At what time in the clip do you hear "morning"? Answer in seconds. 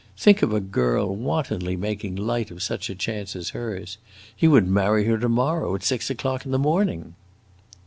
6.57-7.13